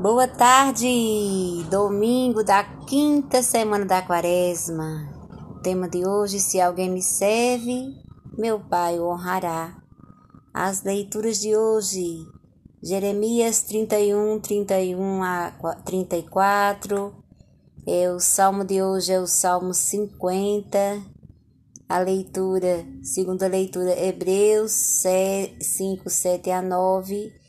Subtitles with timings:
[0.00, 5.06] Boa tarde, domingo da quinta semana da quaresma.
[5.50, 7.94] O tema de hoje: se alguém me serve,
[8.38, 9.76] meu Pai o honrará.
[10.54, 12.26] As leituras de hoje:
[12.82, 15.52] Jeremias 31, 31 a
[15.84, 17.14] 34.
[17.86, 20.78] É, o salmo de hoje é o salmo 50.
[21.86, 27.39] A leitura, segunda leitura, Hebreus 5, 7 a 9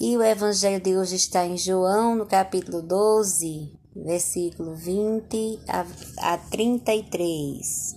[0.00, 6.38] e o evangelho de hoje está em João, no capítulo 12, versículo 20 a, a
[6.38, 7.96] 33.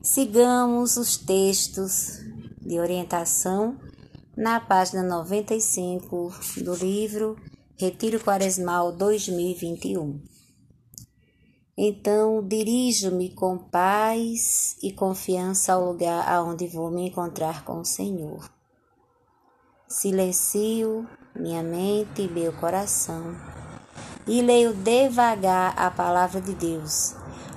[0.00, 2.20] Sigamos os textos
[2.62, 3.76] de orientação
[4.36, 7.36] na página 95 do livro
[7.76, 10.22] Retiro Quaresmal 2021.
[11.76, 18.57] Então, dirijo-me com paz e confiança ao lugar aonde vou me encontrar com o Senhor.
[19.88, 23.34] Silencio minha mente e meu coração
[24.26, 27.14] e leio devagar a palavra de Deus,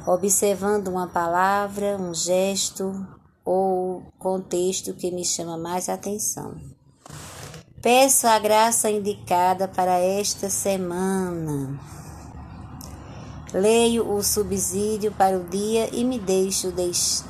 [0.07, 3.05] observando uma palavra, um gesto
[3.43, 6.55] ou contexto que me chama mais atenção.
[7.81, 11.77] Peço a graça indicada para esta semana.
[13.53, 16.71] Leio o subsídio para o dia e me deixo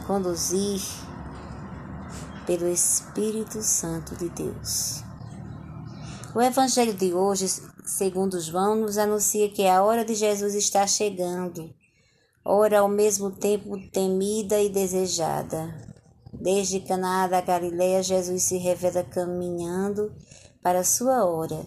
[0.05, 0.79] conduzir
[2.45, 5.03] pelo Espírito Santo de Deus.
[6.33, 7.47] O Evangelho de hoje,
[7.85, 11.69] segundo João, nos anuncia que a hora de Jesus está chegando,
[12.43, 15.73] hora ao mesmo tempo temida e desejada.
[16.31, 20.11] Desde Canaã da Galileia, Jesus se revela caminhando
[20.63, 21.65] para sua hora.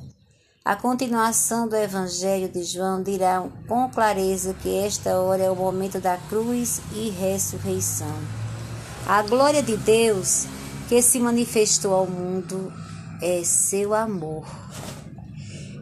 [0.65, 6.01] A continuação do Evangelho de João dirá com clareza que esta hora é o momento
[6.01, 8.17] da cruz e ressurreição.
[9.07, 10.47] A glória de Deus
[10.89, 12.73] que se manifestou ao mundo
[13.23, 14.47] é seu amor.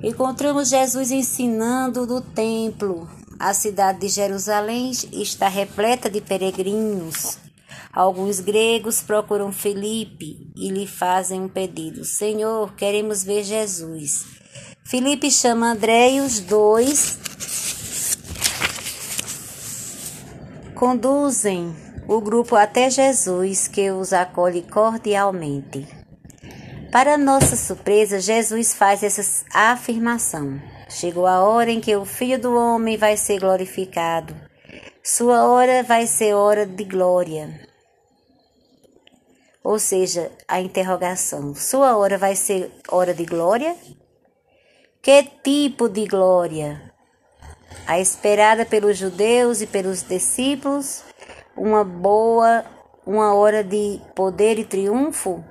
[0.03, 3.08] Encontramos Jesus ensinando do templo.
[3.39, 7.39] A cidade de Jerusalém está repleta de peregrinos.
[7.92, 14.24] Alguns gregos procuram Felipe e lhe fazem um pedido: Senhor, queremos ver Jesus.
[14.85, 17.18] Felipe chama André e os dois
[20.83, 21.73] conduzem
[22.09, 25.87] o grupo até Jesus, que os acolhe cordialmente.
[26.91, 32.57] Para nossa surpresa, Jesus faz essa afirmação: Chegou a hora em que o Filho do
[32.57, 34.35] Homem vai ser glorificado.
[35.05, 37.61] Sua hora vai ser hora de glória.
[39.63, 43.77] Ou seja, a interrogação: Sua hora vai ser hora de glória?
[45.01, 46.92] Que tipo de glória?
[47.87, 51.05] A esperada pelos judeus e pelos discípulos
[51.57, 52.65] uma boa,
[53.07, 55.45] uma hora de poder e triunfo,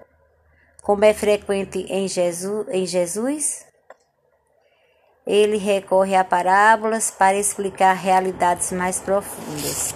[0.81, 3.65] como é frequente em Jesus, em Jesus?
[5.27, 9.93] Ele recorre a parábolas para explicar realidades mais profundas.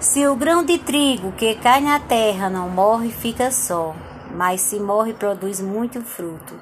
[0.00, 3.94] Se o grão de trigo que cai na terra não morre, fica só,
[4.30, 6.54] mas se morre, produz muito fruto.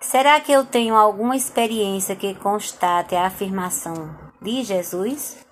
[0.00, 5.44] Será que eu tenho alguma experiência que constate a afirmação de Jesus?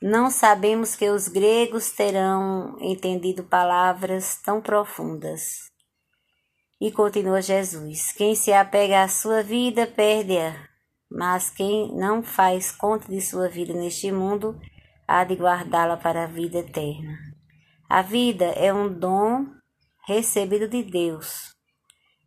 [0.00, 5.42] Não sabemos que os gregos terão entendido palavras tão profundas.
[6.80, 10.54] E continua Jesus: Quem se apega à sua vida, perde-a,
[11.10, 14.58] mas quem não faz conta de sua vida neste mundo,
[15.06, 17.16] há de guardá-la para a vida eterna.
[17.88, 19.46] A vida é um dom
[20.06, 21.51] recebido de Deus.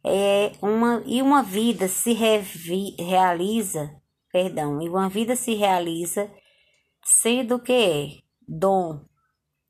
[0.07, 3.89] É uma e uma vida se revi, realiza,
[4.31, 6.31] perdão, e uma vida se realiza
[7.03, 8.07] sendo que é
[8.47, 9.03] dom,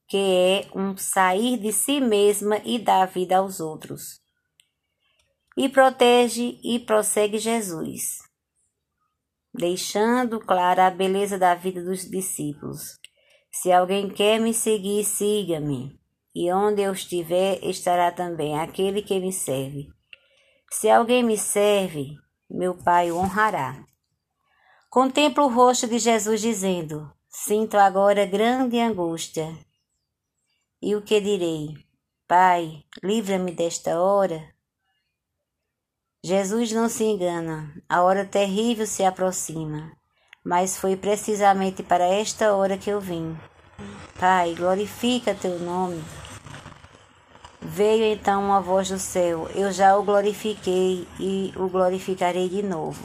[0.08, 4.22] que é um sair de si mesma e dar vida aos outros.
[5.58, 8.18] E protege e prossegue Jesus,
[9.54, 13.00] deixando clara a beleza da vida dos discípulos.
[13.50, 15.98] Se alguém quer me seguir, siga-me,
[16.36, 19.95] e onde eu estiver estará também aquele que me serve.
[20.72, 22.16] Se alguém me serve,
[22.50, 23.84] meu Pai o honrará.
[24.90, 29.56] Contemplo o rosto de Jesus dizendo: Sinto agora grande angústia.
[30.82, 31.76] E o que direi?
[32.28, 34.42] Pai, livra-me desta hora.
[36.24, 39.92] Jesus não se engana, a hora terrível se aproxima,
[40.44, 43.38] mas foi precisamente para esta hora que eu vim.
[44.20, 46.04] Pai, glorifica teu nome.
[47.68, 53.04] Veio então uma voz do céu: Eu já o glorifiquei e o glorificarei de novo.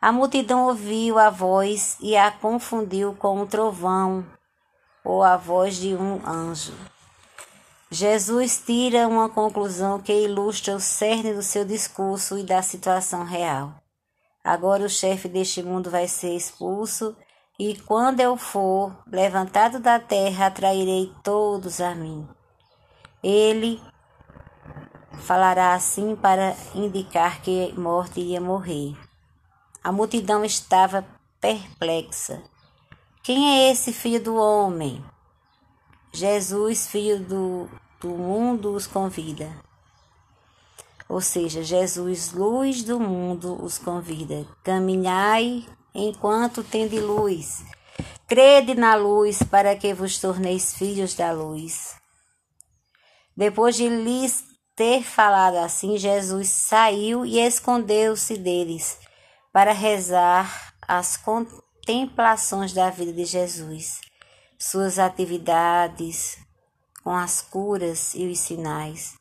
[0.00, 4.24] A multidão ouviu a voz e a confundiu com um trovão
[5.04, 6.72] ou a voz de um anjo.
[7.90, 13.74] Jesus tira uma conclusão que ilustra o cerne do seu discurso e da situação real.
[14.42, 17.14] Agora o chefe deste mundo vai ser expulso,
[17.58, 22.26] e quando eu for levantado da terra, atrairei todos a mim.
[23.22, 23.80] Ele
[25.20, 28.96] falará assim para indicar que morte ia morrer.
[29.82, 31.04] A multidão estava
[31.40, 32.42] perplexa.
[33.22, 35.04] Quem é esse filho do homem?
[36.12, 37.68] Jesus, filho do,
[38.00, 39.50] do mundo, os convida.
[41.08, 44.46] Ou seja, Jesus, luz do mundo, os convida.
[44.64, 47.64] Caminhai enquanto tende luz.
[48.26, 51.99] Crede na luz para que vos torneis filhos da luz.
[53.40, 54.44] Depois de lhes
[54.76, 58.98] ter falado assim, Jesus saiu e escondeu-se deles
[59.50, 64.02] para rezar as contemplações da vida de Jesus,
[64.58, 66.36] suas atividades
[67.02, 69.14] com as curas e os sinais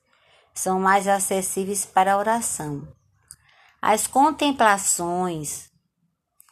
[0.53, 2.85] são mais acessíveis para a oração.
[3.81, 5.69] As contemplações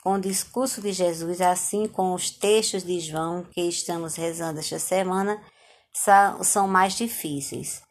[0.02, 4.80] com o discurso de Jesus, assim como os textos de João que estamos rezando esta
[4.80, 5.38] semana,
[5.94, 7.82] são mais difíceis.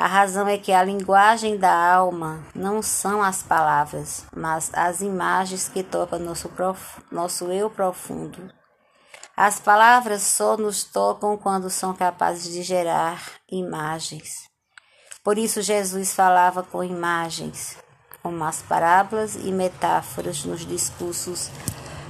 [0.00, 5.68] A razão é que a linguagem da alma não são as palavras, mas as imagens
[5.68, 7.02] que tocam nosso, prof...
[7.12, 8.50] nosso eu profundo.
[9.36, 14.48] As palavras só nos tocam quando são capazes de gerar imagens.
[15.22, 17.76] Por isso, Jesus falava com imagens,
[18.22, 21.50] como as parábolas e metáforas nos discursos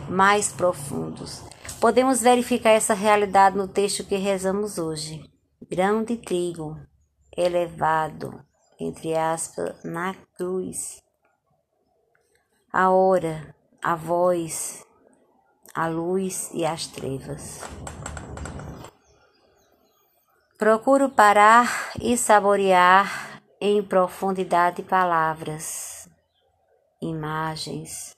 [0.09, 1.43] mais profundos.
[1.81, 5.25] Podemos verificar essa realidade no texto que rezamos hoje.
[5.67, 6.79] Grão de trigo
[7.35, 8.44] elevado,
[8.79, 11.03] entre aspas, na cruz.
[12.71, 14.85] A hora, a voz,
[15.75, 17.62] a luz e as trevas.
[20.59, 26.06] Procuro parar e saborear em profundidade palavras,
[27.00, 28.15] imagens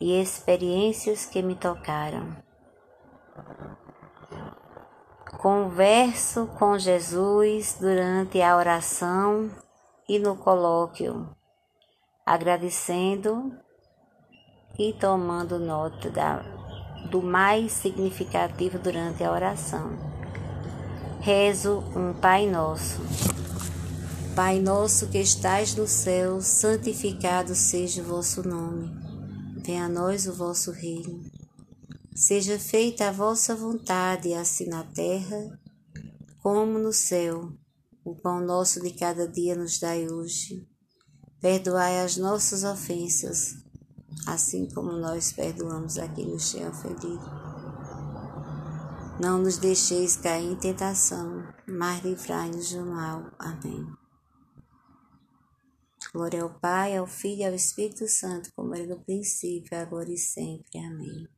[0.00, 2.50] e experiências que me tocaram.
[5.38, 9.50] Converso com Jesus durante a oração
[10.08, 11.28] e no colóquio,
[12.24, 13.52] agradecendo
[14.78, 16.42] e tomando nota da,
[17.10, 19.98] do mais significativo durante a oração.
[21.20, 23.00] Rezo um Pai Nosso.
[24.34, 28.90] Pai nosso que estais no céu, santificado seja o vosso nome.
[29.62, 31.31] Venha a nós o vosso reino.
[32.14, 35.58] Seja feita a vossa vontade, assim na terra
[36.42, 37.52] como no céu.
[38.04, 40.68] O pão nosso de cada dia nos dai hoje.
[41.40, 43.54] Perdoai as nossas ofensas,
[44.26, 47.24] assim como nós perdoamos a quem nos tem ofendido.
[49.20, 53.30] Não nos deixeis cair em tentação, mas livrai-nos do mal.
[53.38, 53.86] Amém.
[56.12, 60.18] Glória ao Pai, ao Filho e ao Espírito Santo, como era no princípio, agora e
[60.18, 60.78] sempre.
[60.78, 61.28] Amém.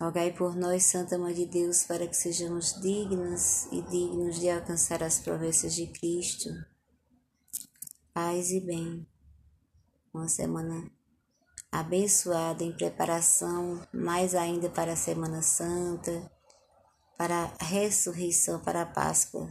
[0.00, 5.02] Rogai por nós, Santa Mãe de Deus, para que sejamos dignas e dignos de alcançar
[5.02, 6.48] as promessas de Cristo.
[8.12, 9.06] Paz e bem.
[10.12, 10.90] Uma semana
[11.70, 16.30] abençoada em preparação, mais ainda para a Semana Santa,
[17.16, 19.48] para a ressurreição, para a Páscoa